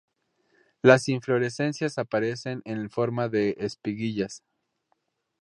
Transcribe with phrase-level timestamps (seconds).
[0.81, 4.43] Las inflorescencias aparecerán en forma de espiguillas.